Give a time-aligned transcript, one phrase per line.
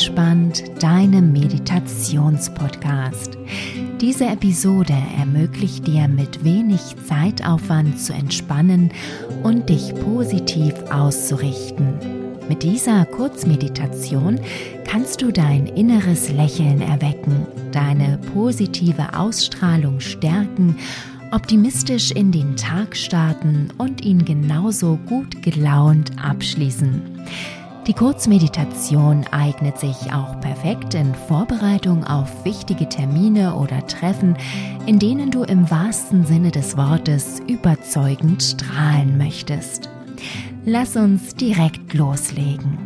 [0.00, 3.36] entspannt, deinem Meditationspodcast.
[4.00, 8.92] Diese Episode ermöglicht dir mit wenig Zeitaufwand zu entspannen
[9.42, 11.98] und dich positiv auszurichten.
[12.48, 14.40] Mit dieser Kurzmeditation
[14.86, 20.76] kannst du dein inneres Lächeln erwecken, deine positive Ausstrahlung stärken,
[21.30, 27.02] optimistisch in den Tag starten und ihn genauso gut gelaunt abschließen.
[27.86, 34.36] Die Kurzmeditation eignet sich auch perfekt in Vorbereitung auf wichtige Termine oder Treffen,
[34.86, 39.88] in denen du im wahrsten Sinne des Wortes überzeugend strahlen möchtest.
[40.64, 42.78] Lass uns direkt loslegen.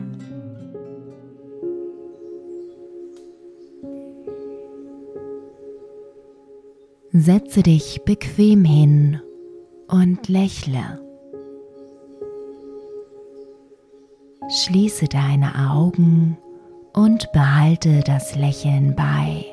[7.13, 9.21] Setze dich bequem hin
[9.89, 11.04] und lächle.
[14.49, 16.37] Schließe deine Augen
[16.93, 19.47] und behalte das Lächeln bei.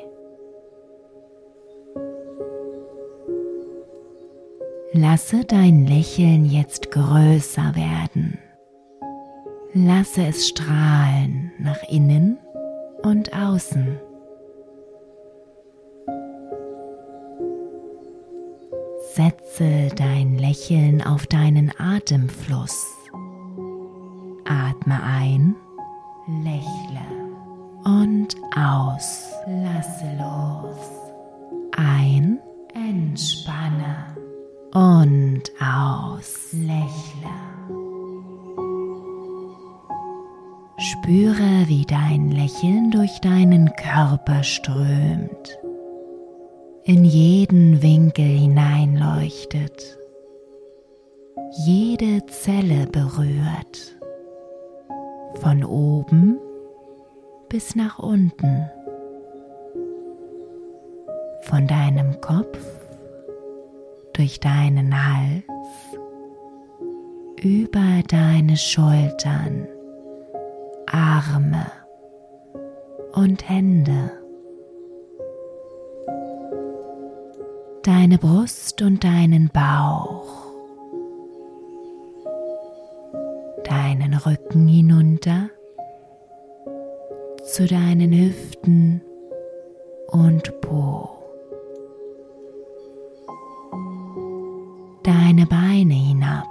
[4.92, 8.38] Lasse dein Lächeln jetzt größer werden.
[9.72, 12.38] Lasse es strahlen nach innen
[13.02, 13.98] und außen.
[19.14, 23.01] Setze dein Lächeln auf deinen Atemfluss.
[24.52, 25.56] Atme ein,
[26.26, 27.00] lächle.
[27.84, 30.76] Und aus, lasse los.
[31.74, 32.38] Ein,
[32.74, 34.14] entspanne.
[34.74, 37.32] Und aus, lächle.
[40.76, 45.58] Spüre, wie dein Lächeln durch deinen Körper strömt,
[46.84, 49.98] in jeden Winkel hineinleuchtet,
[51.64, 54.01] jede Zelle berührt
[55.40, 56.38] von oben
[57.48, 58.70] bis nach unten,
[61.42, 62.58] von deinem Kopf
[64.12, 65.44] durch deinen Hals,
[67.42, 69.66] über deine Schultern,
[70.86, 71.66] Arme
[73.12, 74.12] und Hände,
[77.82, 80.41] deine Brust und deinen Bauch
[83.72, 85.48] deinen Rücken hinunter
[87.42, 89.00] zu deinen Hüften
[90.08, 91.08] und Po.
[95.02, 96.46] Deine Beine hinab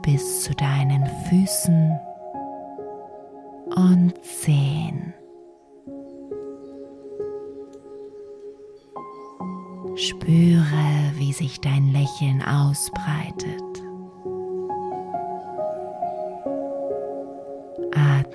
[0.00, 1.98] bis zu deinen Füßen
[3.76, 5.12] und Zehen.
[9.94, 13.67] Spüre, wie sich dein Lächeln ausbreitet.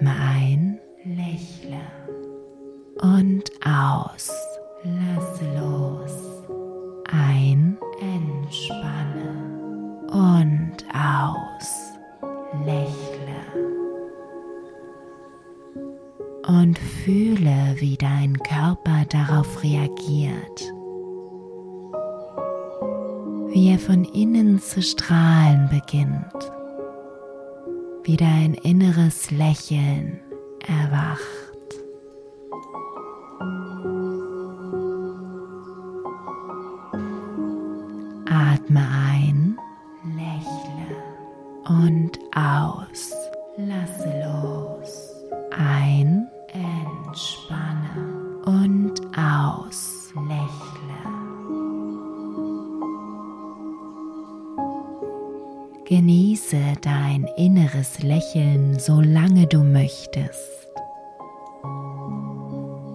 [0.03, 1.79] Atme ein, lächle
[3.01, 4.31] und aus.
[4.83, 6.43] Lasse los.
[7.09, 9.31] Ein, entspanne
[10.11, 11.93] und aus.
[12.65, 13.43] Lächle.
[16.47, 20.73] Und fühle, wie dein Körper darauf reagiert.
[23.53, 26.51] Wie er von innen zu strahlen beginnt
[28.03, 30.19] wie dein inneres Lächeln
[30.67, 31.21] erwacht.
[38.29, 39.57] Atme ein,
[40.15, 40.97] lächle
[41.81, 43.13] und aus.
[43.57, 45.13] Lasse los.
[45.51, 46.22] Ein,
[55.85, 60.69] Genieße dein inneres Lächeln, solange du möchtest.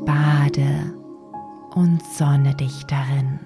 [0.06, 0.94] Bade
[1.74, 3.40] und sonne dich darin.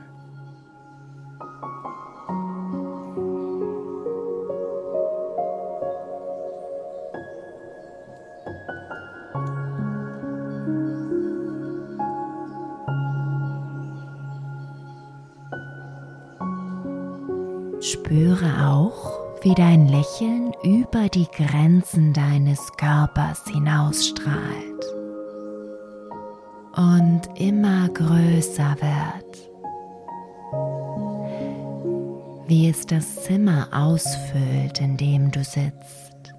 [17.80, 19.11] Spüre auch,
[19.42, 24.36] wie dein Lächeln über die Grenzen deines Körpers hinausstrahlt
[26.76, 29.50] und immer größer wird,
[32.46, 36.34] wie es das Zimmer ausfüllt, in dem du sitzt,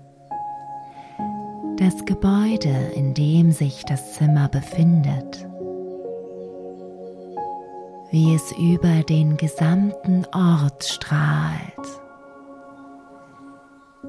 [1.76, 5.46] das Gebäude, in dem sich das Zimmer befindet,
[8.12, 12.03] wie es über den gesamten Ort strahlt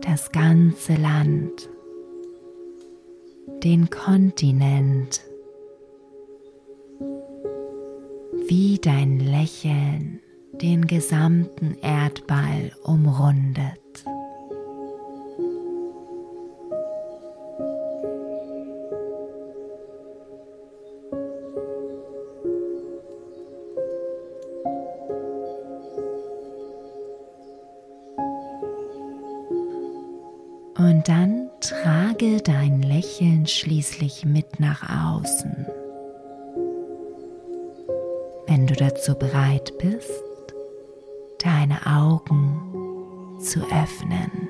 [0.04, 1.70] das ganze Land,
[3.62, 5.22] den Kontinent,
[8.46, 10.20] wie dein Lächeln
[10.60, 13.83] den gesamten Erdball umrundet.
[31.04, 35.66] Dann trage dein Lächeln schließlich mit nach außen.
[38.46, 40.08] Wenn du dazu bereit bist,
[41.42, 44.48] deine Augen zu öffnen.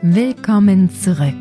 [0.00, 1.34] Willkommen zurück.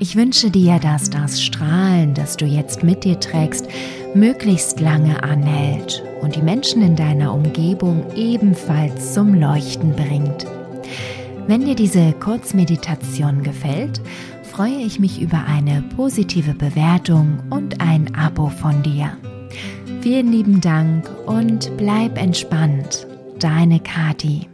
[0.00, 3.68] Ich wünsche dir, dass das Strahlen, das du jetzt mit dir trägst,
[4.14, 10.46] möglichst lange anhält und die Menschen in deiner Umgebung ebenfalls zum Leuchten bringt.
[11.46, 14.00] Wenn dir diese Kurzmeditation gefällt,
[14.42, 19.16] freue ich mich über eine positive Bewertung und ein Abo von dir.
[20.00, 23.06] Vielen lieben Dank und bleib entspannt.
[23.38, 24.53] Deine Kati.